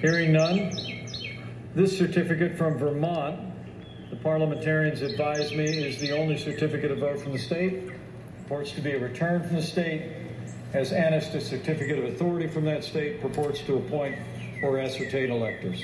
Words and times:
Hearing 0.00 0.32
none, 0.32 0.76
this 1.74 1.96
certificate 1.96 2.58
from 2.58 2.76
Vermont, 2.76 3.40
the 4.10 4.16
parliamentarians 4.16 5.00
advise 5.00 5.52
me, 5.52 5.64
is 5.64 5.98
the 5.98 6.12
only 6.12 6.36
certificate 6.36 6.90
of 6.90 6.98
vote 6.98 7.18
from 7.18 7.32
the 7.32 7.38
state. 7.38 7.90
Purports 8.42 8.72
to 8.72 8.82
be 8.82 8.92
a 8.92 8.98
return 8.98 9.42
from 9.42 9.56
the 9.56 9.62
state, 9.62 10.12
has 10.74 10.92
annexed 10.92 11.34
a 11.34 11.40
certificate 11.40 11.98
of 11.98 12.04
authority 12.04 12.46
from 12.46 12.66
that 12.66 12.84
state, 12.84 13.22
purports 13.22 13.62
to 13.62 13.76
appoint 13.76 14.16
or 14.62 14.78
ascertain 14.78 15.30
electors. 15.30 15.82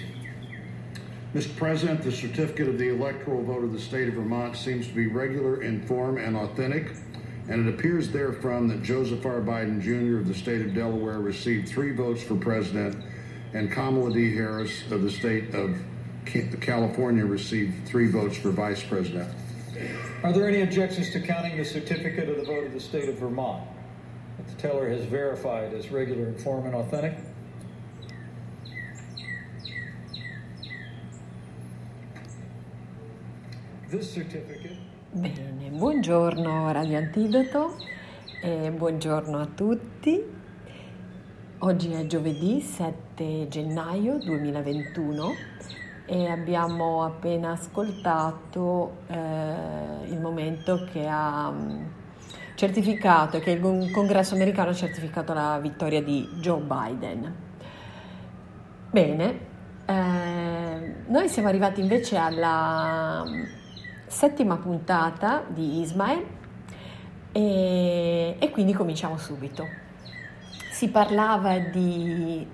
Mr. 1.35 1.57
President, 1.57 2.03
the 2.03 2.13
certificate 2.13 2.69
of 2.69 2.77
the 2.77 2.91
electoral 2.91 3.43
vote 3.43 3.65
of 3.65 3.73
the 3.73 3.81
state 3.81 4.09
of 4.09 4.15
Vermont 4.15 4.59
seems 4.59 4.87
to 4.89 4.93
be 4.95 5.07
regular 5.07 5.63
in 5.63 5.81
form 5.87 6.19
and 6.19 6.37
authentic, 6.37 6.93
and 7.49 7.67
it 7.67 7.75
appears 7.75 8.11
therefrom 8.11 8.69
that 8.69 8.83
Joseph 8.83 9.25
R. 9.25 9.41
Biden 9.41 9.81
Jr. 9.81 10.19
of 10.19 10.29
the 10.29 10.35
state 10.35 10.61
of 10.61 10.75
Delaware 10.75 11.21
received 11.21 11.67
three 11.67 11.93
votes 11.93 12.23
for 12.23 12.37
president, 12.37 13.03
and 13.53 13.71
Kamala 13.71 14.13
D. 14.13 14.35
Harris 14.35 14.91
of 14.91 15.03
the 15.03 15.11
state 15.11 15.55
of 15.55 15.77
California 16.61 17.25
received 17.25 17.87
three 17.87 18.09
votes 18.09 18.37
for 18.37 18.51
vice 18.51 18.83
president. 18.83 19.29
Are 20.23 20.33
there 20.33 20.49
any 20.49 20.63
objections 20.63 21.11
to 21.11 21.21
counting 21.21 21.57
the 21.57 21.65
certificate 21.65 22.29
of 22.29 22.37
the 22.37 22.45
vote 22.45 22.65
of 22.65 22.73
the 22.73 22.81
state 22.81 23.09
of 23.09 23.17
Vermont 23.17 23.65
that 24.39 24.47
the 24.47 24.55
teller 24.55 24.89
has 24.89 25.05
verified 25.05 25.75
as 25.75 25.91
regular 25.91 26.29
in 26.29 26.39
form 26.39 26.67
and 26.67 26.75
authentic? 26.75 27.19
This 33.91 34.11
certificate... 34.11 34.79
Bene, 35.15 35.69
buongiorno 35.71 36.73
Radio 36.73 36.97
Antidoto 36.97 37.77
e 38.43 38.71
buongiorno 38.71 39.41
a 39.41 39.47
tutti. 39.47 40.25
Oggi 41.65 41.93
è 41.93 42.07
giovedì 42.07 42.61
7 42.61 43.47
gennaio 43.47 44.19
2021 44.19 45.33
e 46.07 46.27
abbiamo 46.29 47.05
appena 47.05 47.53
ascoltato 47.53 48.97
eh, 49.07 49.15
il 50.07 50.19
momento 50.19 50.85
che 50.91 51.07
ha 51.07 51.53
mm, 51.53 51.85
certificato, 52.57 53.39
che 53.39 53.53
il 53.53 53.93
congresso 53.93 54.35
americano 54.35 54.71
ha 54.71 54.75
certificato 54.75 55.33
la 55.35 55.61
vittoria 55.61 56.03
di 56.03 56.29
Joe 56.41 56.63
Biden. 56.63 57.35
Bene, 58.91 59.39
eh, 59.87 60.95
noi 61.07 61.29
siamo 61.29 61.47
arrivati 61.47 61.81
invece 61.81 62.17
alla 62.17 63.25
settima 64.09 64.57
puntata 64.57 65.45
di 65.47 65.79
Ismael 65.79 66.25
e, 67.31 68.35
e 68.37 68.51
quindi 68.51 68.73
cominciamo 68.73 69.17
subito. 69.17 69.82
Si 70.83 70.89
parlava 70.89 71.61
di 71.61 72.45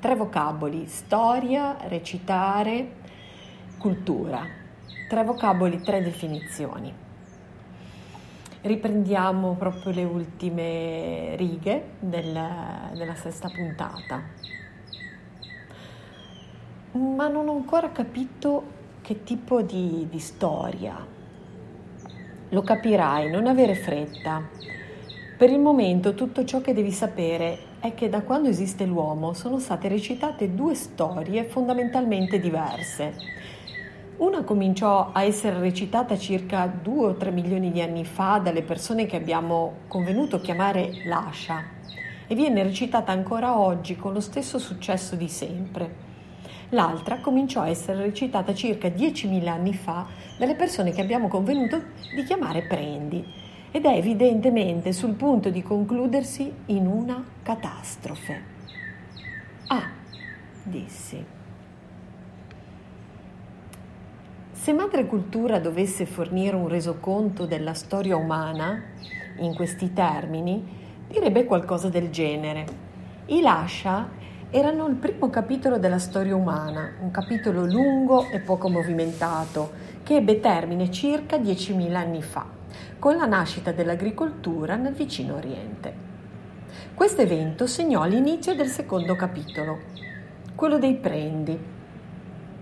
tre 0.00 0.16
vocaboli, 0.16 0.88
storia, 0.88 1.76
recitare, 1.86 2.94
cultura. 3.78 4.44
Tre 5.08 5.22
vocaboli, 5.22 5.80
tre 5.80 6.02
definizioni. 6.02 6.92
Riprendiamo 8.60 9.54
proprio 9.54 9.92
le 9.92 10.02
ultime 10.02 11.36
righe 11.36 11.90
del, 12.00 12.36
della 12.92 13.14
sesta 13.14 13.48
puntata. 13.48 14.20
Ma 16.90 17.28
non 17.28 17.46
ho 17.46 17.52
ancora 17.54 17.92
capito 17.92 18.64
che 19.00 19.22
tipo 19.22 19.62
di, 19.62 20.08
di 20.10 20.18
storia. 20.18 20.96
Lo 22.48 22.62
capirai, 22.62 23.30
non 23.30 23.46
avere 23.46 23.76
fretta. 23.76 24.42
Per 25.36 25.50
il 25.50 25.58
momento 25.58 26.14
tutto 26.14 26.44
ciò 26.44 26.60
che 26.60 26.72
devi 26.72 26.92
sapere 26.92 27.58
è 27.80 27.92
che 27.92 28.08
da 28.08 28.22
quando 28.22 28.48
esiste 28.48 28.86
l'uomo 28.86 29.32
sono 29.32 29.58
state 29.58 29.88
recitate 29.88 30.54
due 30.54 30.76
storie 30.76 31.42
fondamentalmente 31.42 32.38
diverse. 32.38 33.14
Una 34.18 34.44
cominciò 34.44 35.10
a 35.12 35.24
essere 35.24 35.58
recitata 35.58 36.16
circa 36.16 36.66
2 36.66 37.04
o 37.04 37.14
3 37.14 37.32
milioni 37.32 37.72
di 37.72 37.80
anni 37.80 38.04
fa 38.04 38.38
dalle 38.38 38.62
persone 38.62 39.06
che 39.06 39.16
abbiamo 39.16 39.78
convenuto 39.88 40.40
chiamare 40.40 41.02
Lascia 41.06 41.64
e 42.28 42.34
viene 42.36 42.62
recitata 42.62 43.10
ancora 43.10 43.58
oggi 43.58 43.96
con 43.96 44.12
lo 44.12 44.20
stesso 44.20 44.60
successo 44.60 45.16
di 45.16 45.28
sempre. 45.28 46.12
L'altra 46.68 47.18
cominciò 47.18 47.62
a 47.62 47.68
essere 47.68 48.00
recitata 48.00 48.54
circa 48.54 48.86
10.000 48.86 49.48
anni 49.48 49.74
fa 49.74 50.06
dalle 50.38 50.54
persone 50.54 50.92
che 50.92 51.00
abbiamo 51.00 51.26
convenuto 51.26 51.82
di 52.14 52.22
chiamare 52.22 52.62
prendi 52.62 53.43
ed 53.74 53.86
è 53.86 53.96
evidentemente 53.96 54.92
sul 54.92 55.14
punto 55.14 55.50
di 55.50 55.60
concludersi 55.60 56.54
in 56.66 56.86
una 56.86 57.24
catastrofe. 57.42 58.42
Ah, 59.66 59.90
dissi. 60.62 61.24
Se 64.52 64.72
Madre 64.72 65.06
Cultura 65.06 65.58
dovesse 65.58 66.06
fornire 66.06 66.54
un 66.54 66.68
resoconto 66.68 67.46
della 67.46 67.74
storia 67.74 68.14
umana 68.14 68.80
in 69.38 69.56
questi 69.56 69.92
termini, 69.92 70.64
direbbe 71.08 71.44
qualcosa 71.44 71.88
del 71.88 72.10
genere. 72.10 72.64
I 73.26 73.40
lascia 73.40 74.08
erano 74.50 74.86
il 74.86 74.94
primo 74.94 75.30
capitolo 75.30 75.78
della 75.78 75.98
storia 75.98 76.36
umana, 76.36 76.92
un 77.00 77.10
capitolo 77.10 77.66
lungo 77.66 78.28
e 78.30 78.38
poco 78.38 78.68
movimentato, 78.68 79.72
che 80.04 80.14
ebbe 80.14 80.38
termine 80.38 80.92
circa 80.92 81.38
10.000 81.38 81.92
anni 81.92 82.22
fa, 82.22 82.62
con 82.98 83.16
la 83.16 83.26
nascita 83.26 83.72
dell'agricoltura 83.72 84.76
nel 84.76 84.94
vicino 84.94 85.36
Oriente. 85.36 85.92
Questo 86.94 87.22
evento 87.22 87.66
segnò 87.66 88.04
l'inizio 88.04 88.54
del 88.54 88.68
secondo 88.68 89.14
capitolo, 89.16 89.78
quello 90.54 90.78
dei 90.78 90.94
prendi. 90.94 91.58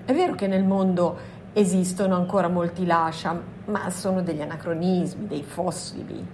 È 0.04 0.12
vero 0.12 0.34
che 0.34 0.46
nel 0.46 0.64
mondo 0.64 1.16
esistono 1.52 2.16
ancora 2.16 2.48
molti 2.48 2.86
lascia, 2.86 3.40
ma 3.66 3.90
sono 3.90 4.22
degli 4.22 4.40
anacronismi, 4.40 5.26
dei 5.26 5.42
fossili, 5.42 6.26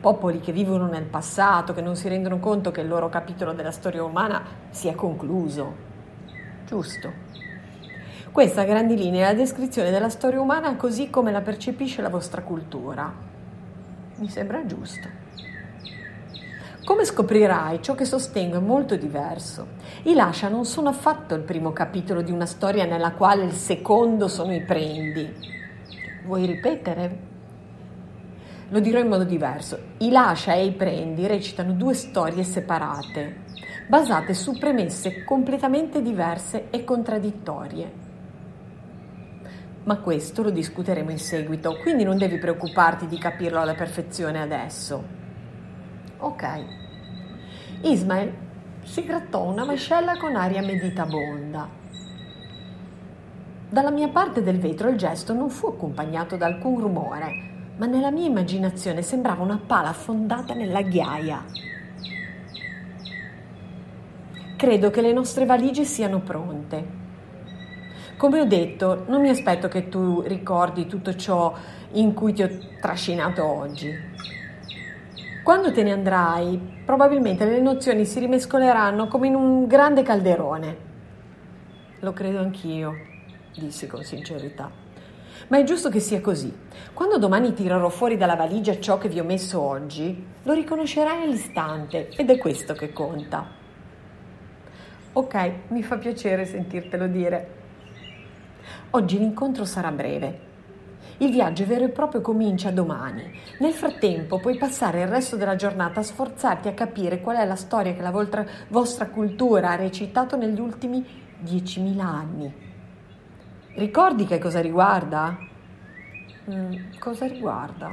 popoli 0.00 0.40
che 0.40 0.52
vivono 0.52 0.86
nel 0.86 1.04
passato, 1.04 1.72
che 1.72 1.80
non 1.80 1.96
si 1.96 2.08
rendono 2.08 2.38
conto 2.38 2.70
che 2.70 2.82
il 2.82 2.88
loro 2.88 3.08
capitolo 3.08 3.52
della 3.52 3.72
storia 3.72 4.04
umana 4.04 4.42
si 4.70 4.88
è 4.88 4.94
concluso. 4.94 5.86
Giusto. 6.66 7.12
Questa 8.32 8.60
a 8.60 8.64
grandi 8.64 8.96
linee 8.96 9.22
è 9.22 9.24
la 9.24 9.34
descrizione 9.34 9.90
della 9.90 10.10
storia 10.10 10.40
umana 10.40 10.76
così 10.76 11.10
come 11.10 11.32
la 11.32 11.40
percepisce 11.40 12.02
la 12.02 12.10
vostra 12.10 12.42
cultura. 12.42 13.12
Mi 14.16 14.28
sembra 14.28 14.64
giusto. 14.66 15.08
Come 16.84 17.04
scoprirai, 17.04 17.82
ciò 17.82 17.94
che 17.94 18.04
sostengo 18.04 18.56
è 18.56 18.60
molto 18.60 18.96
diverso. 18.96 19.66
I 20.04 20.14
Lascia 20.14 20.48
non 20.48 20.64
sono 20.64 20.88
affatto 20.88 21.34
il 21.34 21.42
primo 21.42 21.72
capitolo 21.72 22.22
di 22.22 22.30
una 22.30 22.46
storia 22.46 22.84
nella 22.84 23.12
quale 23.12 23.44
il 23.44 23.52
secondo 23.52 24.28
sono 24.28 24.54
i 24.54 24.62
prendi. 24.62 25.34
Vuoi 26.24 26.46
ripetere? 26.46 27.18
Lo 28.68 28.80
dirò 28.80 29.00
in 29.00 29.08
modo 29.08 29.24
diverso. 29.24 29.78
I 29.98 30.10
lascia 30.10 30.52
e 30.52 30.66
i 30.66 30.72
prendi 30.72 31.26
recitano 31.26 31.72
due 31.72 31.94
storie 31.94 32.44
separate, 32.44 33.44
basate 33.88 34.34
su 34.34 34.56
premesse 34.58 35.24
completamente 35.24 36.02
diverse 36.02 36.68
e 36.70 36.84
contraddittorie. 36.84 38.07
Ma 39.88 39.96
questo 40.00 40.42
lo 40.42 40.50
discuteremo 40.50 41.10
in 41.10 41.18
seguito, 41.18 41.78
quindi 41.78 42.04
non 42.04 42.18
devi 42.18 42.36
preoccuparti 42.36 43.06
di 43.06 43.16
capirlo 43.16 43.58
alla 43.58 43.72
perfezione 43.72 44.38
adesso. 44.38 45.02
Ok. 46.18 46.64
Ismael 47.80 48.30
si 48.82 49.02
grattò 49.02 49.44
una 49.44 49.64
mascella 49.64 50.18
con 50.18 50.36
aria 50.36 50.60
meditabonda. 50.60 51.66
Dalla 53.70 53.90
mia 53.90 54.08
parte 54.08 54.42
del 54.42 54.58
vetro 54.58 54.90
il 54.90 54.98
gesto 54.98 55.32
non 55.32 55.48
fu 55.48 55.68
accompagnato 55.68 56.36
da 56.36 56.44
alcun 56.44 56.80
rumore 56.80 57.46
ma 57.78 57.86
nella 57.86 58.10
mia 58.10 58.26
immaginazione 58.26 59.00
sembrava 59.00 59.42
una 59.42 59.60
pala 59.64 59.88
affondata 59.88 60.52
nella 60.52 60.82
ghiaia. 60.82 61.44
Credo 64.54 64.90
che 64.90 65.00
le 65.00 65.12
nostre 65.14 65.46
valigie 65.46 65.84
siano 65.84 66.20
pronte. 66.20 67.06
Come 68.18 68.40
ho 68.40 68.44
detto, 68.46 69.04
non 69.06 69.20
mi 69.20 69.28
aspetto 69.28 69.68
che 69.68 69.88
tu 69.88 70.22
ricordi 70.22 70.88
tutto 70.88 71.14
ciò 71.14 71.54
in 71.92 72.14
cui 72.14 72.32
ti 72.32 72.42
ho 72.42 72.50
trascinato 72.80 73.46
oggi. 73.46 73.94
Quando 75.44 75.72
te 75.72 75.84
ne 75.84 75.92
andrai, 75.92 76.80
probabilmente 76.84 77.44
le 77.44 77.60
nozioni 77.60 78.04
si 78.04 78.18
rimescoleranno 78.18 79.06
come 79.06 79.28
in 79.28 79.36
un 79.36 79.68
grande 79.68 80.02
calderone. 80.02 80.76
Lo 82.00 82.12
credo 82.12 82.40
anch'io, 82.40 82.92
disse 83.56 83.86
con 83.86 84.02
sincerità. 84.02 84.68
Ma 85.46 85.58
è 85.58 85.62
giusto 85.62 85.88
che 85.88 86.00
sia 86.00 86.20
così. 86.20 86.52
Quando 86.92 87.18
domani 87.18 87.54
tirerò 87.54 87.88
fuori 87.88 88.16
dalla 88.16 88.34
valigia 88.34 88.80
ciò 88.80 88.98
che 88.98 89.08
vi 89.08 89.20
ho 89.20 89.24
messo 89.24 89.60
oggi, 89.60 90.26
lo 90.42 90.52
riconoscerai 90.54 91.22
all'istante 91.22 92.08
ed 92.16 92.30
è 92.30 92.36
questo 92.36 92.74
che 92.74 92.92
conta. 92.92 93.46
Ok, 95.12 95.50
mi 95.68 95.84
fa 95.84 95.98
piacere 95.98 96.44
sentirtelo 96.46 97.06
dire. 97.06 97.66
Oggi 98.90 99.18
l'incontro 99.18 99.64
sarà 99.64 99.90
breve. 99.90 100.46
Il 101.18 101.32
viaggio 101.32 101.66
vero 101.66 101.84
e 101.84 101.88
proprio 101.88 102.20
comincia 102.20 102.70
domani. 102.70 103.28
Nel 103.58 103.72
frattempo 103.72 104.38
puoi 104.38 104.56
passare 104.56 105.02
il 105.02 105.08
resto 105.08 105.36
della 105.36 105.56
giornata 105.56 106.00
a 106.00 106.04
sforzarti 106.04 106.68
a 106.68 106.74
capire 106.74 107.20
qual 107.20 107.38
è 107.38 107.44
la 107.44 107.56
storia 107.56 107.92
che 107.92 108.02
la 108.02 108.12
vostra, 108.12 108.46
vostra 108.68 109.06
cultura 109.06 109.70
ha 109.70 109.76
recitato 109.76 110.36
negli 110.36 110.60
ultimi 110.60 111.04
10.000 111.44 112.00
anni. 112.00 112.54
Ricordi 113.74 114.26
che 114.26 114.38
cosa 114.38 114.60
riguarda? 114.60 115.36
Mm, 116.50 116.72
cosa 116.98 117.26
riguarda? 117.26 117.90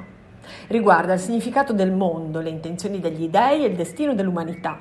Riguarda 0.68 1.13
il 1.13 1.19
significato 1.19 1.74
del 1.74 1.92
mondo, 1.92 2.39
le 2.42 2.50
intenzioni 2.50 3.00
degli 3.00 3.27
dei 3.27 3.63
e 3.63 3.68
il 3.68 3.75
destino 3.75 4.13
dell'umanità. 4.13 4.80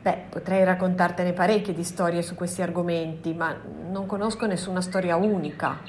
Beh, 0.00 0.26
potrei 0.30 0.62
raccontartene 0.62 1.32
parecchie 1.32 1.74
di 1.74 1.82
storie 1.82 2.22
su 2.22 2.36
questi 2.36 2.62
argomenti, 2.62 3.34
ma 3.34 3.56
non 3.90 4.06
conosco 4.06 4.46
nessuna 4.46 4.80
storia 4.80 5.16
unica. 5.16 5.80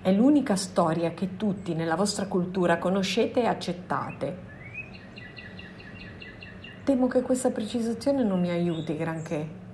È 0.00 0.12
l'unica 0.12 0.54
storia 0.54 1.10
che 1.14 1.36
tutti 1.36 1.74
nella 1.74 1.96
vostra 1.96 2.26
cultura 2.26 2.78
conoscete 2.78 3.42
e 3.42 3.46
accettate. 3.46 4.36
Temo 6.84 7.08
che 7.08 7.22
questa 7.22 7.50
precisazione 7.50 8.22
non 8.22 8.38
mi 8.38 8.50
aiuti 8.50 8.96
granché. 8.96 9.64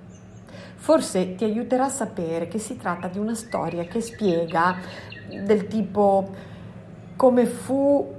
Forse 0.73 1.35
ti 1.35 1.43
aiuterà 1.43 1.85
a 1.85 1.89
sapere 1.89 2.47
che 2.47 2.57
si 2.57 2.77
tratta 2.77 3.09
di 3.09 3.19
una 3.19 3.35
storia 3.35 3.83
che 3.83 4.01
spiega 4.01 4.77
del 5.45 5.67
tipo 5.67 6.33
come 7.15 7.45
fu 7.45 8.11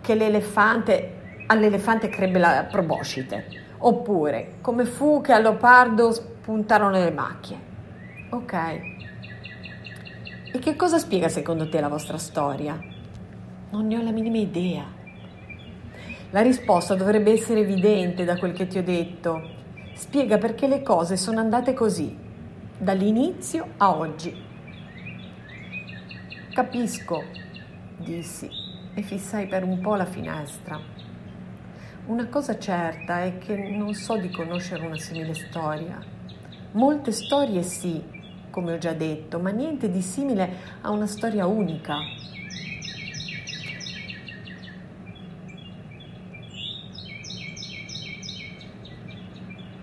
che 0.00 0.14
l'elefante 0.16 1.19
all'elefante 1.50 2.08
crebbe 2.08 2.38
la 2.38 2.66
proboscite, 2.70 3.46
oppure 3.78 4.58
come 4.60 4.84
fu 4.84 5.20
che 5.20 5.32
al 5.32 5.42
leopardo 5.42 6.12
spuntarono 6.12 6.92
le 6.92 7.10
macchie. 7.10 7.58
Ok. 8.30 8.54
E 10.52 10.58
che 10.58 10.76
cosa 10.76 10.98
spiega 10.98 11.28
secondo 11.28 11.68
te 11.68 11.80
la 11.80 11.88
vostra 11.88 12.18
storia? 12.18 12.78
Non 13.70 13.86
ne 13.86 13.96
ho 13.96 14.02
la 14.02 14.12
minima 14.12 14.36
idea. 14.36 14.84
La 16.30 16.40
risposta 16.40 16.94
dovrebbe 16.94 17.32
essere 17.32 17.60
evidente 17.60 18.24
da 18.24 18.38
quel 18.38 18.52
che 18.52 18.68
ti 18.68 18.78
ho 18.78 18.84
detto. 18.84 19.58
Spiega 19.94 20.38
perché 20.38 20.68
le 20.68 20.82
cose 20.82 21.16
sono 21.16 21.40
andate 21.40 21.74
così, 21.74 22.16
dall'inizio 22.78 23.74
a 23.78 23.96
oggi. 23.96 24.48
Capisco, 26.52 27.24
dissi 27.96 28.48
e 28.94 29.02
fissai 29.02 29.46
per 29.46 29.64
un 29.64 29.80
po' 29.80 29.96
la 29.96 30.06
finestra. 30.06 31.09
Una 32.10 32.26
cosa 32.26 32.58
certa 32.58 33.22
è 33.22 33.38
che 33.38 33.54
non 33.54 33.94
so 33.94 34.16
di 34.16 34.30
conoscere 34.30 34.84
una 34.84 34.98
simile 34.98 35.32
storia. 35.32 35.96
Molte 36.72 37.12
storie 37.12 37.62
sì, 37.62 38.02
come 38.50 38.72
ho 38.72 38.78
già 38.78 38.92
detto, 38.94 39.38
ma 39.38 39.50
niente 39.50 39.88
di 39.88 40.02
simile 40.02 40.50
a 40.80 40.90
una 40.90 41.06
storia 41.06 41.46
unica. 41.46 41.98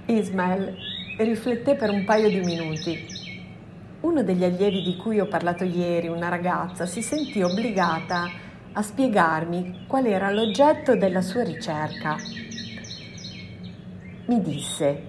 Ismael 0.07 0.75
rifletté 1.19 1.75
per 1.75 1.91
un 1.91 2.03
paio 2.03 2.27
di 2.27 2.41
minuti. 2.41 3.05
Uno 4.01 4.21
degli 4.21 4.43
allievi 4.43 4.83
di 4.83 4.97
cui 4.97 5.21
ho 5.21 5.27
parlato 5.27 5.63
ieri, 5.63 6.09
una 6.09 6.27
ragazza, 6.27 6.85
si 6.85 7.01
sentì 7.01 7.41
obbligata 7.41 8.23
a 8.23 8.46
spiegarmi 8.81 9.85
qual 9.87 10.05
era 10.05 10.31
l'oggetto 10.31 10.95
della 10.95 11.21
sua 11.21 11.43
ricerca. 11.43 12.15
Mi 14.25 14.41
disse, 14.41 15.03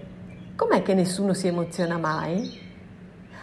com'è 0.57 0.83
che 0.83 0.95
nessuno 0.95 1.35
si 1.35 1.49
emoziona 1.49 1.99
mai? 1.99 2.67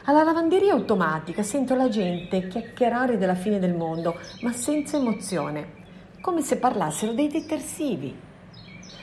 Alla 0.05 0.23
lavanderia 0.23 0.73
automatica 0.73 1.43
sento 1.43 1.75
la 1.75 1.89
gente 1.89 2.47
chiacchierare 2.47 3.17
della 3.17 3.35
fine 3.35 3.59
del 3.59 3.75
mondo, 3.75 4.19
ma 4.41 4.51
senza 4.51 4.97
emozione, 4.97 5.83
come 6.21 6.41
se 6.41 6.57
parlassero 6.57 7.13
dei 7.13 7.27
detersivi. 7.27 8.15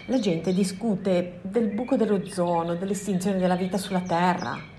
La 0.06 0.18
gente 0.18 0.52
discute 0.52 1.40
del 1.42 1.68
buco 1.68 1.96
dell'ozono, 1.96 2.74
dell'estinzione 2.74 3.38
della 3.38 3.56
vita 3.56 3.78
sulla 3.78 4.00
Terra. 4.00 4.71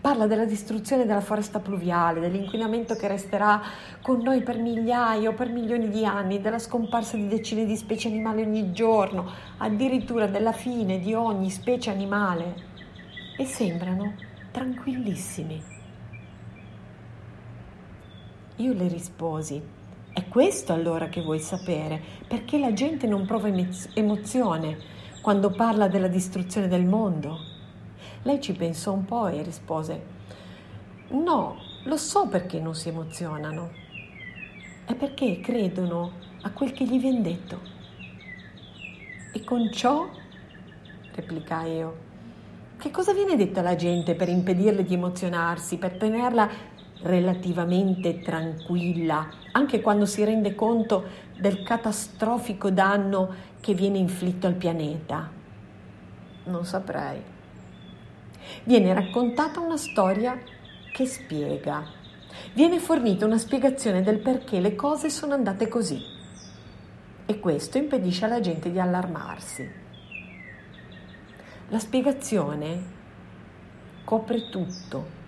Parla 0.00 0.26
della 0.26 0.46
distruzione 0.46 1.04
della 1.04 1.20
foresta 1.20 1.58
pluviale, 1.58 2.20
dell'inquinamento 2.20 2.94
che 2.94 3.06
resterà 3.06 3.60
con 4.00 4.20
noi 4.22 4.42
per 4.42 4.56
migliaia 4.56 5.28
o 5.28 5.34
per 5.34 5.50
milioni 5.50 5.90
di 5.90 6.06
anni, 6.06 6.40
della 6.40 6.58
scomparsa 6.58 7.18
di 7.18 7.28
decine 7.28 7.66
di 7.66 7.76
specie 7.76 8.08
animali 8.08 8.40
ogni 8.40 8.72
giorno, 8.72 9.30
addirittura 9.58 10.26
della 10.26 10.52
fine 10.52 11.00
di 11.00 11.12
ogni 11.12 11.50
specie 11.50 11.90
animale. 11.90 12.54
E 13.36 13.44
sembrano 13.44 14.14
tranquillissimi. 14.50 15.62
Io 18.56 18.72
le 18.72 18.88
risposi, 18.88 19.62
è 20.14 20.26
questo 20.28 20.72
allora 20.72 21.08
che 21.08 21.20
vuoi 21.20 21.40
sapere, 21.40 22.00
perché 22.26 22.58
la 22.58 22.72
gente 22.72 23.06
non 23.06 23.26
prova 23.26 23.50
emozione 23.92 24.78
quando 25.20 25.50
parla 25.50 25.88
della 25.88 26.08
distruzione 26.08 26.68
del 26.68 26.86
mondo? 26.86 27.49
Lei 28.22 28.38
ci 28.40 28.52
pensò 28.52 28.92
un 28.92 29.06
po' 29.06 29.28
e 29.28 29.42
rispose, 29.42 30.04
no, 31.08 31.56
lo 31.84 31.96
so 31.96 32.28
perché 32.28 32.60
non 32.60 32.74
si 32.74 32.90
emozionano, 32.90 33.70
è 34.84 34.94
perché 34.94 35.40
credono 35.40 36.12
a 36.42 36.50
quel 36.50 36.72
che 36.72 36.84
gli 36.84 36.98
viene 37.00 37.22
detto. 37.22 37.60
E 39.32 39.42
con 39.42 39.72
ciò, 39.72 40.06
replicai 41.14 41.76
io, 41.76 41.96
che 42.76 42.90
cosa 42.90 43.14
viene 43.14 43.36
detto 43.36 43.60
alla 43.60 43.76
gente 43.76 44.14
per 44.14 44.28
impedirle 44.28 44.84
di 44.84 44.94
emozionarsi, 44.94 45.78
per 45.78 45.96
tenerla 45.96 46.48
relativamente 47.02 48.20
tranquilla, 48.20 49.28
anche 49.52 49.80
quando 49.80 50.04
si 50.04 50.22
rende 50.24 50.54
conto 50.54 51.04
del 51.38 51.62
catastrofico 51.62 52.70
danno 52.70 53.34
che 53.60 53.72
viene 53.72 53.96
inflitto 53.96 54.46
al 54.46 54.54
pianeta? 54.54 55.30
Non 56.44 56.66
saprei. 56.66 57.38
Viene 58.64 58.92
raccontata 58.92 59.60
una 59.60 59.76
storia 59.76 60.38
che 60.92 61.06
spiega. 61.06 61.84
Viene 62.52 62.78
fornita 62.78 63.26
una 63.26 63.38
spiegazione 63.38 64.02
del 64.02 64.18
perché 64.18 64.60
le 64.60 64.74
cose 64.74 65.10
sono 65.10 65.34
andate 65.34 65.68
così. 65.68 66.02
E 67.26 67.38
questo 67.38 67.78
impedisce 67.78 68.24
alla 68.24 68.40
gente 68.40 68.70
di 68.70 68.80
allarmarsi. 68.80 69.68
La 71.68 71.78
spiegazione 71.78 72.82
copre 74.04 74.48
tutto 74.48 75.18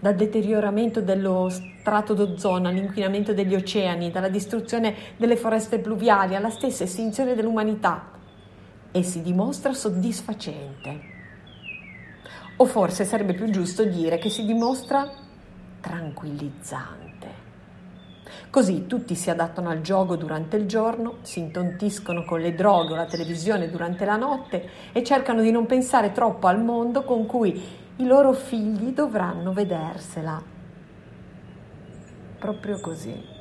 dal 0.00 0.14
deterioramento 0.14 1.00
dello 1.00 1.48
strato 1.48 2.14
d'ozono 2.14 2.68
all'inquinamento 2.68 3.32
degli 3.32 3.54
oceani, 3.54 4.10
dalla 4.10 4.28
distruzione 4.28 4.94
delle 5.16 5.36
foreste 5.36 5.78
pluviali 5.78 6.34
alla 6.36 6.50
stessa 6.50 6.84
estinzione 6.84 7.34
dell'umanità 7.34 8.10
e 8.92 9.02
si 9.02 9.22
dimostra 9.22 9.72
soddisfacente. 9.72 11.16
O 12.60 12.64
forse 12.64 13.04
sarebbe 13.04 13.34
più 13.34 13.48
giusto 13.50 13.84
dire 13.84 14.18
che 14.18 14.28
si 14.28 14.44
dimostra 14.44 15.08
tranquillizzante. 15.80 17.06
Così 18.50 18.86
tutti 18.86 19.14
si 19.14 19.30
adattano 19.30 19.68
al 19.68 19.80
gioco 19.80 20.16
durante 20.16 20.56
il 20.56 20.66
giorno, 20.66 21.18
si 21.22 21.38
intontiscono 21.38 22.24
con 22.24 22.40
le 22.40 22.54
droghe 22.54 22.94
o 22.94 22.96
la 22.96 23.06
televisione 23.06 23.70
durante 23.70 24.04
la 24.04 24.16
notte 24.16 24.68
e 24.90 25.04
cercano 25.04 25.40
di 25.40 25.52
non 25.52 25.66
pensare 25.66 26.10
troppo 26.10 26.48
al 26.48 26.60
mondo 26.60 27.04
con 27.04 27.26
cui 27.26 27.62
i 27.96 28.06
loro 28.06 28.32
figli 28.32 28.92
dovranno 28.92 29.52
vedersela. 29.52 30.42
Proprio 32.38 32.80
così. 32.80 33.37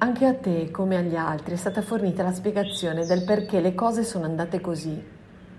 Anche 0.00 0.26
a 0.26 0.34
te, 0.34 0.70
come 0.70 0.96
agli 0.96 1.16
altri, 1.16 1.54
è 1.54 1.56
stata 1.56 1.82
fornita 1.82 2.22
la 2.22 2.32
spiegazione 2.32 3.04
del 3.04 3.24
perché 3.24 3.58
le 3.58 3.74
cose 3.74 4.04
sono 4.04 4.26
andate 4.26 4.60
così, 4.60 5.02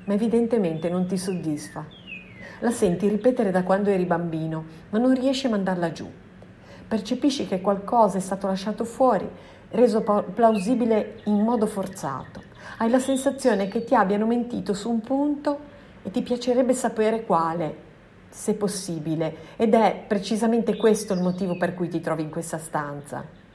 ma 0.05 0.13
evidentemente 0.13 0.87
non 0.87 1.07
ti 1.07 1.17
soddisfa. 1.17 1.85
La 2.59 2.71
senti 2.71 3.09
ripetere 3.09 3.51
da 3.51 3.63
quando 3.63 3.89
eri 3.89 4.05
bambino, 4.05 4.63
ma 4.91 4.97
non 4.97 5.13
riesci 5.13 5.47
a 5.47 5.49
mandarla 5.49 5.91
giù. 5.91 6.09
Percepisci 6.87 7.47
che 7.47 7.59
qualcosa 7.59 8.17
è 8.17 8.21
stato 8.21 8.47
lasciato 8.47 8.85
fuori, 8.85 9.29
reso 9.71 10.03
plausibile 10.33 11.19
in 11.25 11.41
modo 11.41 11.65
forzato. 11.65 12.41
Hai 12.77 12.89
la 12.89 12.99
sensazione 12.99 13.67
che 13.67 13.83
ti 13.83 13.93
abbiano 13.93 14.25
mentito 14.25 14.73
su 14.73 14.89
un 14.89 15.01
punto 15.01 15.59
e 16.01 16.11
ti 16.11 16.21
piacerebbe 16.21 16.73
sapere 16.73 17.25
quale, 17.25 17.75
se 18.29 18.53
possibile, 18.53 19.35
ed 19.57 19.73
è 19.73 20.01
precisamente 20.07 20.77
questo 20.77 21.11
il 21.11 21.19
motivo 21.19 21.57
per 21.57 21.73
cui 21.73 21.89
ti 21.89 21.99
trovi 21.99 22.21
in 22.21 22.29
questa 22.29 22.57
stanza. 22.57 23.47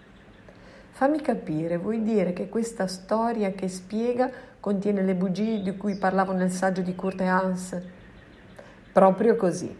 Fammi 0.94 1.20
capire, 1.20 1.76
vuoi 1.76 2.04
dire 2.04 2.32
che 2.32 2.48
questa 2.48 2.86
storia 2.86 3.50
che 3.50 3.66
spiega 3.66 4.30
contiene 4.60 5.02
le 5.02 5.16
bugie 5.16 5.60
di 5.60 5.76
cui 5.76 5.96
parlavo 5.96 6.30
nel 6.30 6.52
saggio 6.52 6.82
di 6.82 6.94
Kurt 6.94 7.20
Hans? 7.22 7.76
Proprio 8.92 9.34
così. 9.34 9.76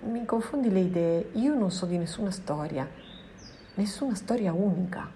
Mi 0.00 0.24
confondi 0.24 0.72
le 0.72 0.80
idee, 0.80 1.28
io 1.34 1.54
non 1.54 1.70
so 1.70 1.86
di 1.86 1.98
nessuna 1.98 2.32
storia, 2.32 2.84
nessuna 3.74 4.16
storia 4.16 4.52
unica. 4.52 5.08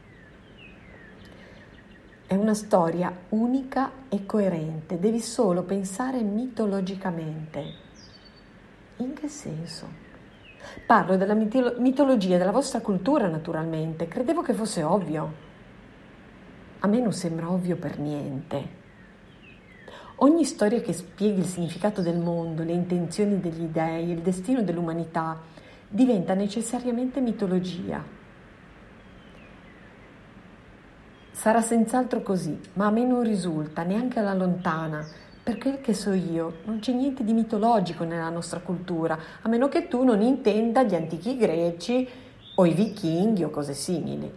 È 2.25 2.37
una 2.37 2.55
storia 2.55 3.13
unica 3.31 3.91
e 4.09 4.25
coerente, 4.25 5.01
devi 5.01 5.19
solo 5.19 5.65
pensare 5.65 6.23
mitologicamente. 6.23 7.65
In 8.99 9.15
che 9.15 9.27
senso? 9.27 10.10
Parlo 10.87 11.17
della 11.17 11.35
mitologia 11.35 12.39
della 12.39 12.51
vostra 12.51 12.81
cultura, 12.81 13.29
naturalmente. 13.29 14.09
Credevo 14.09 14.43
che 14.43 14.55
fosse 14.55 14.83
ovvio. 14.83 15.33
A 16.81 16.87
me 16.87 17.01
non 17.01 17.13
sembra 17.13 17.51
ovvio 17.51 17.77
per 17.77 17.99
niente. 17.99 18.79
Ogni 20.17 20.45
storia 20.45 20.81
che 20.81 20.93
spieghi 20.93 21.41
il 21.41 21.47
significato 21.47 22.03
del 22.03 22.19
mondo, 22.19 22.63
le 22.63 22.73
intenzioni 22.73 23.41
degli 23.41 23.67
dei, 23.67 24.11
il 24.11 24.21
destino 24.21 24.63
dell'umanità, 24.63 25.39
diventa 25.89 26.35
necessariamente 26.35 27.21
mitologia. 27.21 28.03
Sarà 31.31 31.63
senz'altro 31.63 32.21
così, 32.21 32.61
ma 32.75 32.87
a 32.87 32.91
me 32.91 33.05
non 33.05 33.23
risulta, 33.23 33.83
neanche 33.83 34.19
alla 34.19 34.35
lontana, 34.35 35.07
per 35.51 35.59
quel 35.59 35.81
che 35.81 35.95
so 35.95 36.13
io, 36.13 36.59
non 36.67 36.79
c'è 36.79 36.93
niente 36.93 37.25
di 37.25 37.33
mitologico 37.33 38.05
nella 38.05 38.29
nostra 38.29 38.61
cultura, 38.61 39.19
a 39.43 39.49
meno 39.49 39.67
che 39.67 39.89
tu 39.89 40.05
non 40.05 40.23
intenda 40.23 40.85
gli 40.85 40.95
antichi 40.95 41.37
greci 41.37 42.09
o 42.55 42.65
i 42.65 42.73
vichinghi 42.73 43.43
o 43.43 43.51
cose 43.51 43.75
simili. 43.75 44.31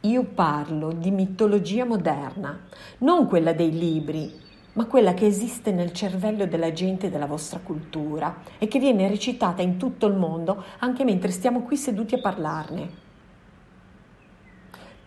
Io 0.00 0.24
parlo 0.24 0.92
di 0.92 1.10
mitologia 1.10 1.84
moderna, 1.84 2.58
non 2.98 3.26
quella 3.26 3.52
dei 3.52 3.70
libri, 3.70 4.32
ma 4.72 4.86
quella 4.86 5.12
che 5.12 5.26
esiste 5.26 5.72
nel 5.72 5.92
cervello 5.92 6.46
della 6.46 6.72
gente 6.72 7.10
della 7.10 7.26
vostra 7.26 7.60
cultura 7.62 8.38
e 8.56 8.66
che 8.66 8.78
viene 8.78 9.08
recitata 9.08 9.60
in 9.60 9.76
tutto 9.76 10.06
il 10.06 10.14
mondo 10.14 10.64
anche 10.78 11.04
mentre 11.04 11.30
stiamo 11.32 11.64
qui 11.64 11.76
seduti 11.76 12.14
a 12.14 12.20
parlarne. 12.20 13.09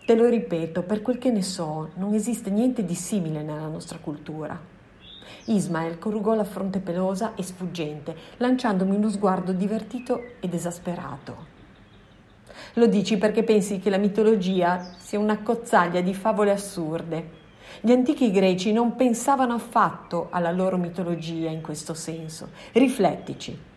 Te 0.06 0.16
lo 0.16 0.28
ripeto, 0.28 0.84
per 0.84 1.02
quel 1.02 1.18
che 1.18 1.32
ne 1.32 1.42
so, 1.42 1.92
non 1.96 2.14
esiste 2.14 2.50
niente 2.50 2.84
di 2.84 2.94
simile 2.94 3.42
nella 3.42 3.68
nostra 3.68 4.00
cultura. 4.00 4.60
Ismael 5.46 5.98
corrugò 5.98 6.36
la 6.36 6.44
fronte 6.44 6.80
pelosa 6.80 7.36
e 7.36 7.44
sfuggente, 7.44 8.14
lanciandomi 8.36 8.98
uno 8.98 9.10
sguardo 9.10 9.54
divertito 9.54 10.22
ed 10.42 10.54
esasperato. 10.54 11.52
Lo 12.74 12.88
dici 12.88 13.18
perché 13.18 13.44
pensi 13.44 13.80
che 13.80 13.90
la 13.90 13.98
mitologia 13.98 14.94
sia 14.98 15.20
una 15.20 15.40
cozzaglia 15.40 16.02
di 16.02 16.14
favole 16.14 16.52
assurde. 16.52 17.42
Gli 17.80 17.92
antichi 17.92 18.30
greci 18.30 18.74
non 18.74 18.98
pensavano 18.98 19.54
affatto 19.54 20.28
alla 20.32 20.52
loro 20.52 20.76
mitologia 20.76 21.50
in 21.50 21.62
questo 21.62 21.94
senso. 21.94 22.50
Riflettici. 22.74 23.72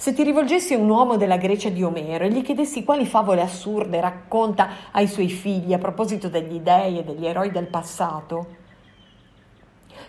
Se 0.00 0.14
ti 0.14 0.22
rivolgessi 0.22 0.72
a 0.72 0.78
un 0.78 0.88
uomo 0.88 1.18
della 1.18 1.36
Grecia 1.36 1.68
di 1.68 1.82
Omero 1.82 2.24
e 2.24 2.30
gli 2.30 2.40
chiedessi 2.40 2.84
quali 2.84 3.04
favole 3.04 3.42
assurde 3.42 4.00
racconta 4.00 4.90
ai 4.92 5.06
suoi 5.06 5.28
figli 5.28 5.74
a 5.74 5.78
proposito 5.78 6.30
degli 6.30 6.58
dei 6.58 7.00
e 7.00 7.04
degli 7.04 7.26
eroi 7.26 7.50
del 7.50 7.66
passato, 7.66 8.56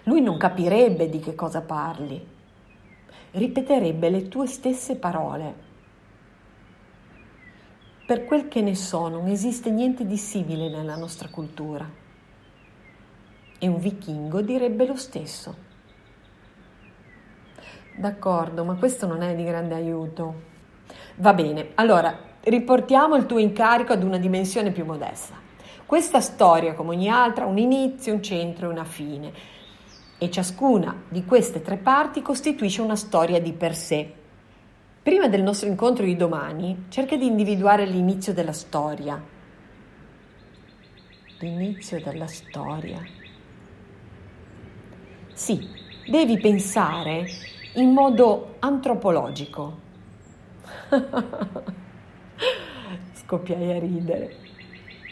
lui 0.03 0.21
non 0.21 0.38
capirebbe 0.38 1.10
di 1.10 1.19
che 1.19 1.36
cosa 1.36 1.60
parli. 1.60 2.25
Ripeterebbe 3.31 4.10
le 4.10 4.29
tue 4.29 4.48
stesse 4.48 4.95
parole 4.95 5.55
per 8.05 8.24
quel 8.24 8.48
che 8.48 8.62
ne 8.62 8.75
so, 8.75 9.10
non 9.10 9.27
esiste 9.27 9.71
niente 9.71 10.05
di 10.05 10.15
simile 10.15 10.69
nella 10.69 10.95
nostra 10.95 11.27
cultura. 11.27 11.86
E 13.60 13.67
un 13.67 13.77
vichingo 13.77 14.39
direbbe 14.41 14.86
lo 14.86 14.95
stesso. 14.95 15.70
D'accordo, 17.95 18.63
ma 18.63 18.75
questo 18.75 19.07
non 19.07 19.21
è 19.21 19.36
di 19.36 19.43
grande 19.43 19.75
aiuto. 19.75 20.50
Va 21.15 21.33
bene, 21.33 21.71
allora 21.75 22.17
riportiamo 22.43 23.15
il 23.15 23.25
tuo 23.25 23.38
incarico 23.38 23.93
ad 23.93 24.03
una 24.03 24.17
dimensione 24.17 24.71
più 24.71 24.86
modesta. 24.86 25.36
Questa 25.86 26.21
storia, 26.21 26.74
come 26.74 26.95
ogni 26.95 27.10
altra, 27.10 27.43
ha 27.43 27.48
un 27.48 27.57
inizio, 27.57 28.13
un 28.13 28.24
centro 28.24 28.67
e 28.67 28.71
una 28.71 28.86
fine. 28.86 29.31
E 30.17 30.29
ciascuna 30.29 31.03
di 31.10 31.25
queste 31.25 31.62
tre 31.62 31.77
parti 31.77 32.21
costituisce 32.21 32.81
una 32.81 32.95
storia 32.95 33.41
di 33.41 33.53
per 33.53 33.75
sé, 33.75 34.13
Prima 35.03 35.27
del 35.27 35.41
nostro 35.41 35.67
incontro 35.67 36.05
di 36.05 36.15
domani, 36.15 36.86
cerca 36.89 37.15
di 37.15 37.25
individuare 37.25 37.88
l'inizio 37.88 38.33
della 38.33 38.53
storia. 38.53 39.19
L'inizio 41.39 42.00
della 42.03 42.27
storia. 42.27 43.03
Sì, 45.33 45.67
devi 46.05 46.39
pensare 46.39 47.25
in 47.73 47.91
modo 47.91 48.55
antropologico. 48.59 49.79
Scoppiai 53.13 53.71
a 53.71 53.79
ridere. 53.79 54.35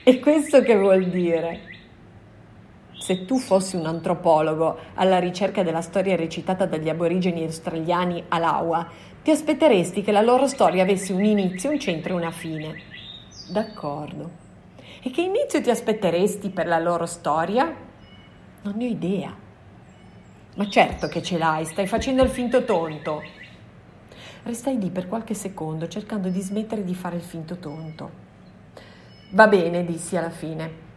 E 0.04 0.20
questo 0.20 0.62
che 0.62 0.78
vuol 0.78 1.06
dire? 1.06 1.68
Se 2.98 3.26
tu 3.26 3.38
fossi 3.38 3.76
un 3.76 3.86
antropologo 3.86 4.78
alla 4.96 5.20
ricerca 5.20 5.64
della 5.64 5.82
storia 5.82 6.16
recitata 6.18 6.66
dagli 6.66 6.90
aborigeni 6.90 7.44
australiani 7.44 8.26
a 8.28 8.38
Laua, 8.40 8.88
ti 9.24 9.32
aspetteresti 9.32 10.02
che 10.02 10.12
la 10.12 10.22
loro 10.22 10.48
storia 10.48 10.84
avesse 10.84 11.14
un 11.14 11.24
inizio, 11.24 11.70
un 11.70 11.80
centro 11.80 12.14
e 12.14 12.16
una 12.18 12.32
fine. 12.32 12.82
D'accordo. 13.50 14.48
E 15.02 15.12
che 15.12 15.22
inizio 15.22 15.62
ti 15.62 15.70
aspetteresti 15.70 16.50
per 16.50 16.68
la 16.68 16.80
loro 16.80 17.06
storia? 17.06 17.74
Non 18.64 18.74
ne 18.76 18.86
ho 18.86 18.90
idea. 18.90 19.48
Ma 20.56 20.68
certo 20.68 21.08
che 21.08 21.22
ce 21.22 21.38
l'hai, 21.38 21.66
stai 21.66 21.88
facendo 21.88 22.24
il 22.24 22.30
finto 22.30 22.66
tonto. 22.66 23.22
Restai 24.44 24.80
lì 24.80 24.90
per 24.90 25.08
qualche 25.08 25.34
secondo 25.34 25.88
cercando 25.88 26.30
di 26.30 26.42
smettere 26.42 26.84
di 26.84 26.96
fare 26.96 27.16
il 27.18 27.22
finto 27.22 27.58
tonto. 27.58 28.28
Va 29.32 29.48
bene, 29.48 29.86
dissi 29.86 30.18
alla 30.18 30.32
fine. 30.32 30.88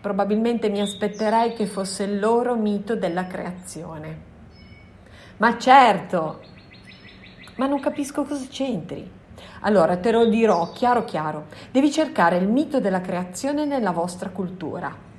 Probabilmente 0.00 0.68
mi 0.68 0.80
aspetterei 0.80 1.52
che 1.54 1.66
fosse 1.66 2.04
il 2.04 2.18
loro 2.18 2.54
mito 2.54 2.96
della 2.96 3.26
creazione. 3.26 4.30
Ma 5.38 5.58
certo, 5.58 6.40
ma 7.56 7.66
non 7.66 7.80
capisco 7.80 8.24
cosa 8.24 8.46
c'entri. 8.48 9.10
Allora 9.60 9.96
te 9.96 10.12
lo 10.12 10.26
dirò 10.26 10.70
chiaro 10.70 11.04
chiaro, 11.04 11.46
devi 11.70 11.90
cercare 11.90 12.36
il 12.36 12.48
mito 12.48 12.80
della 12.80 13.00
creazione 13.00 13.64
nella 13.64 13.90
vostra 13.90 14.30
cultura. 14.30 15.10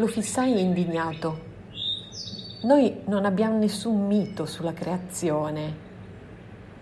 Lo 0.00 0.06
fissai 0.06 0.58
indignato. 0.58 1.38
Noi 2.62 3.00
non 3.04 3.26
abbiamo 3.26 3.58
nessun 3.58 4.06
mito 4.06 4.46
sulla 4.46 4.72
creazione, 4.72 5.76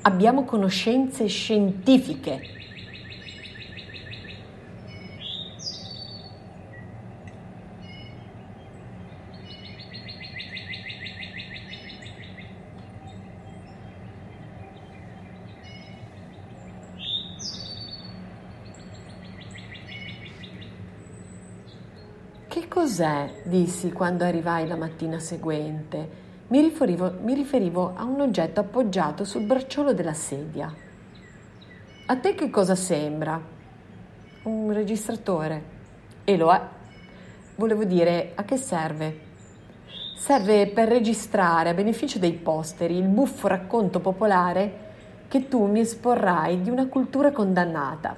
abbiamo 0.03 0.45
conoscenze 0.45 1.27
scientifiche 1.27 2.41
cos'è? 22.79 23.41
dissi 23.43 23.91
quando 23.91 24.23
arrivai 24.23 24.69
la 24.69 24.77
mattina 24.77 25.19
seguente. 25.19 26.27
Mi 26.47 26.61
riferivo, 26.61 27.13
mi 27.23 27.35
riferivo 27.35 27.95
a 27.97 28.05
un 28.05 28.21
oggetto 28.21 28.61
appoggiato 28.61 29.25
sul 29.25 29.43
bracciolo 29.43 29.93
della 29.93 30.13
sedia. 30.13 30.73
A 32.07 32.17
te 32.17 32.35
che 32.37 32.51
cosa 32.51 32.77
sembra? 32.77 33.43
Un 34.45 34.73
registratore. 34.73 35.63
E 36.23 36.37
lo 36.37 36.53
è. 36.53 36.61
Volevo 37.57 37.83
dire, 37.83 38.31
a 38.37 38.45
che 38.45 38.57
serve? 38.57 39.27
Serve 40.17 40.69
per 40.69 40.87
registrare 40.87 41.71
a 41.71 41.75
beneficio 41.75 42.21
dei 42.21 42.35
posteri 42.35 42.97
il 42.97 43.09
buffo 43.09 43.49
racconto 43.49 43.99
popolare 43.99 44.87
che 45.27 45.49
tu 45.49 45.67
mi 45.67 45.81
esporrai 45.81 46.61
di 46.63 46.71
una 46.71 46.87
cultura 46.87 47.33
condannata. 47.33 48.17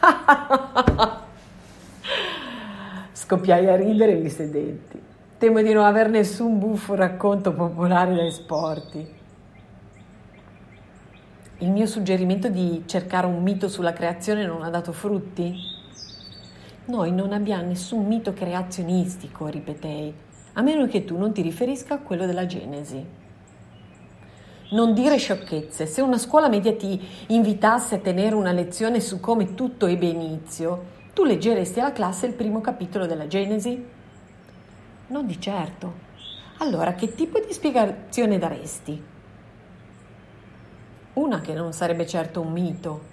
Scoppiai 3.22 3.68
a 3.68 3.76
ridere 3.76 4.18
e 4.18 4.20
mi 4.20 4.28
sedetti. 4.28 5.00
Temo 5.38 5.62
di 5.62 5.72
non 5.72 5.84
aver 5.84 6.08
nessun 6.08 6.58
buffo 6.58 6.96
racconto 6.96 7.52
popolare 7.52 8.16
da 8.16 8.24
esporti. 8.24 9.06
Il 11.58 11.70
mio 11.70 11.86
suggerimento 11.86 12.48
di 12.48 12.82
cercare 12.86 13.28
un 13.28 13.40
mito 13.40 13.68
sulla 13.68 13.92
creazione 13.92 14.44
non 14.44 14.62
ha 14.64 14.70
dato 14.70 14.90
frutti? 14.90 15.54
Noi 16.86 17.12
non 17.12 17.32
abbiamo 17.32 17.68
nessun 17.68 18.04
mito 18.08 18.32
creazionistico, 18.32 19.46
ripetei, 19.46 20.12
a 20.54 20.62
meno 20.62 20.88
che 20.88 21.04
tu 21.04 21.16
non 21.16 21.32
ti 21.32 21.42
riferisca 21.42 21.94
a 21.94 21.98
quello 21.98 22.26
della 22.26 22.46
Genesi. 22.46 23.06
Non 24.70 24.94
dire 24.94 25.16
sciocchezze. 25.16 25.86
Se 25.86 26.00
una 26.00 26.18
scuola 26.18 26.48
media 26.48 26.74
ti 26.74 27.00
invitasse 27.28 27.94
a 27.94 27.98
tenere 27.98 28.34
una 28.34 28.50
lezione 28.50 28.98
su 28.98 29.20
come 29.20 29.54
tutto 29.54 29.86
ebbe 29.86 30.06
inizio, 30.06 31.01
tu 31.12 31.24
leggeresti 31.24 31.80
alla 31.80 31.92
classe 31.92 32.26
il 32.26 32.32
primo 32.32 32.60
capitolo 32.60 33.06
della 33.06 33.26
Genesi? 33.26 33.84
Non 35.08 35.26
di 35.26 35.38
certo. 35.40 36.10
Allora, 36.58 36.94
che 36.94 37.14
tipo 37.14 37.38
di 37.38 37.52
spiegazione 37.52 38.38
daresti? 38.38 39.02
Una 41.14 41.40
che 41.40 41.52
non 41.52 41.72
sarebbe 41.72 42.06
certo 42.06 42.40
un 42.40 42.52
mito. 42.52 43.10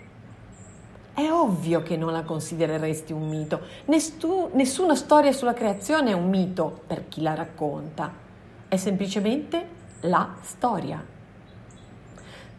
È 1.13 1.29
ovvio 1.29 1.83
che 1.83 1.97
non 1.97 2.13
la 2.13 2.23
considereresti 2.23 3.11
un 3.11 3.27
mito. 3.27 3.59
Nessu- 3.85 4.51
nessuna 4.53 4.95
storia 4.95 5.33
sulla 5.33 5.53
creazione 5.53 6.11
è 6.11 6.13
un 6.13 6.29
mito 6.29 6.83
per 6.87 7.09
chi 7.09 7.21
la 7.21 7.33
racconta. 7.33 8.27
è 8.69 8.77
semplicemente 8.77 9.67
la 10.01 10.35
storia. 10.41 11.03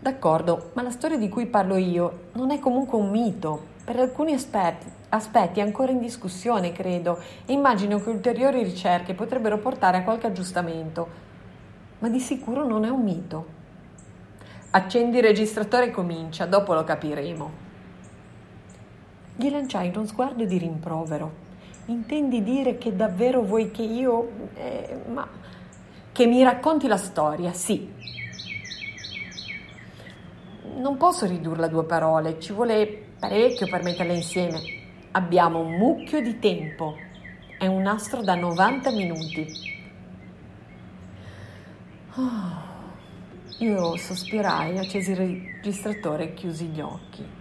D'accordo, 0.01 0.71
ma 0.75 0.83
la 0.83 0.91
storia 0.91 1.17
di 1.17 1.29
cui 1.29 1.47
parlo 1.47 1.77
io 1.77 2.31
non 2.33 2.51
è 2.51 2.59
comunque 2.59 2.99
un 2.99 3.11
mito. 3.11 3.70
Per 3.91 3.99
alcuni 3.99 4.35
aspetti, 4.35 4.87
aspetti 5.09 5.61
ancora 5.61 5.91
in 5.91 5.99
discussione, 5.99 6.71
credo, 6.71 7.19
e 7.45 7.53
immagino 7.53 7.99
che 7.99 8.09
ulteriori 8.09 8.63
ricerche 8.63 9.15
potrebbero 9.15 9.59
portare 9.59 9.97
a 9.97 10.03
qualche 10.05 10.29
aggiustamento. 10.29 11.09
Ma 11.99 12.09
di 12.09 12.21
sicuro 12.21 12.65
non 12.65 12.85
è 12.85 12.89
un 12.89 13.03
mito. 13.03 13.47
Accendi 14.71 15.17
il 15.17 15.25
registratore 15.25 15.87
e 15.87 15.91
comincia, 15.91 16.47
dopo 16.47 16.73
lo 16.73 16.85
capiremo. 16.85 17.51
Gli 19.35 19.51
lanciai 19.51 19.91
uno 19.93 20.07
sguardo 20.07 20.45
di 20.45 20.57
rimprovero. 20.57 21.33
Intendi 21.87 22.45
dire 22.45 22.79
che 22.79 22.95
davvero 22.95 23.43
vuoi 23.43 23.73
che 23.73 23.83
io... 23.83 24.31
Eh, 24.55 25.01
ma... 25.09 25.27
che 26.13 26.27
mi 26.27 26.45
racconti 26.45 26.87
la 26.87 26.97
storia, 26.97 27.53
sì. 27.53 27.93
Non 30.77 30.97
posso 30.97 31.27
ridurla 31.27 31.67
a 31.67 31.69
due 31.69 31.83
parole, 31.83 32.39
ci 32.39 32.53
vuole 32.53 33.09
parecchio 33.21 33.69
per 33.69 33.83
metterla 33.83 34.15
insieme. 34.15 34.61
Abbiamo 35.13 35.61
un 35.61 35.75
mucchio 35.75 36.21
di 36.21 36.39
tempo. 36.39 36.97
È 37.59 37.67
un 37.67 37.83
nastro 37.83 38.23
da 38.23 38.35
90 38.35 38.91
minuti. 38.91 39.47
Oh. 42.17 42.69
Io 43.59 43.97
sospirai, 43.97 44.79
accesi 44.79 45.11
il 45.11 45.17
registratore 45.19 46.31
e 46.31 46.35
chiusi 46.35 46.65
gli 46.67 46.81
occhi. 46.81 47.40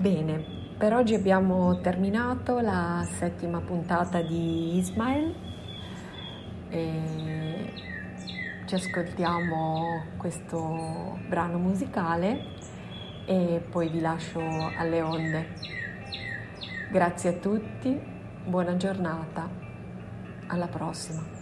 Bene, 0.00 0.42
per 0.78 0.94
oggi 0.94 1.12
abbiamo 1.12 1.78
terminato 1.82 2.58
la 2.60 3.06
settima 3.18 3.60
puntata 3.60 4.22
di 4.22 4.78
Ismail. 4.78 5.34
E 6.70 7.72
ci 8.64 8.74
ascoltiamo 8.74 10.04
questo 10.16 11.18
brano 11.28 11.58
musicale 11.58 12.44
e 13.26 13.62
poi 13.70 13.90
vi 13.90 14.00
lascio 14.00 14.40
alle 14.78 15.02
onde. 15.02 15.48
Grazie 16.90 17.28
a 17.28 17.32
tutti, 17.34 18.00
buona 18.46 18.78
giornata, 18.78 19.50
alla 20.46 20.68
prossima. 20.68 21.39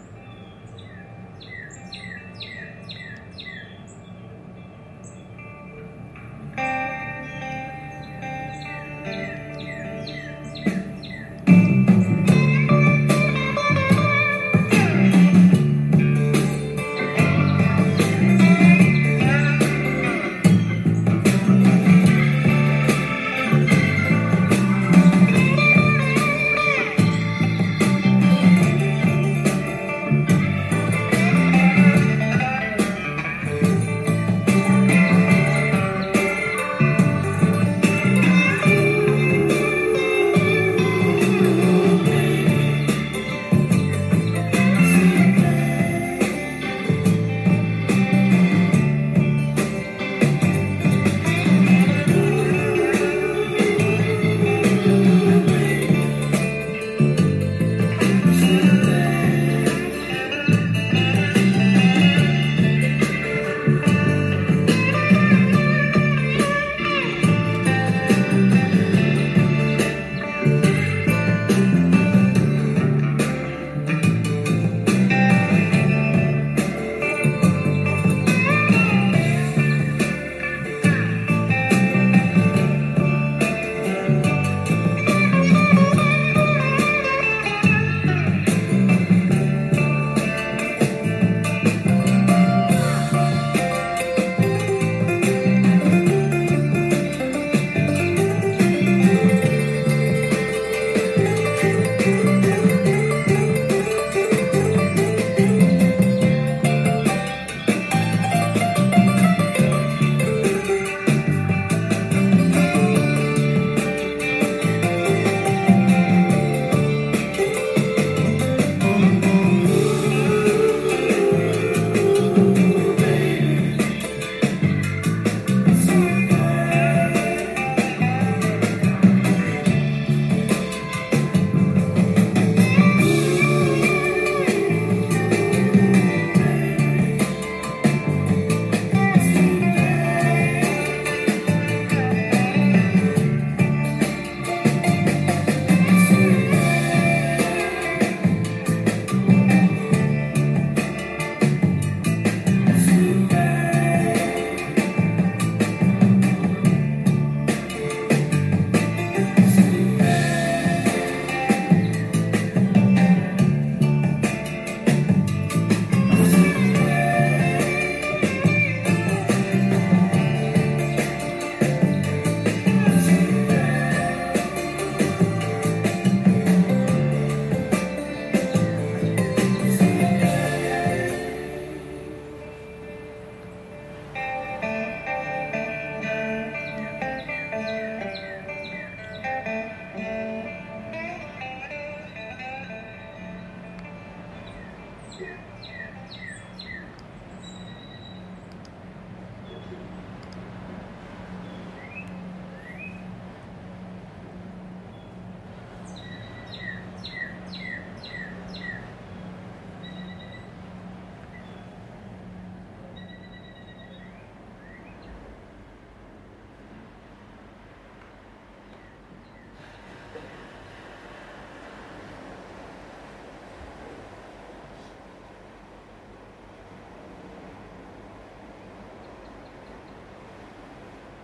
Yeah. 195.21 195.48